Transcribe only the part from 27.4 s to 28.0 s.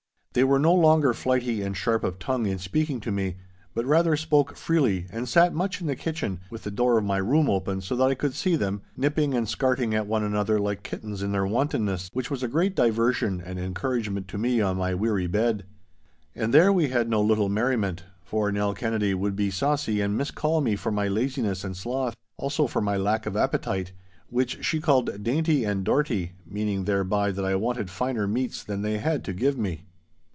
I wanted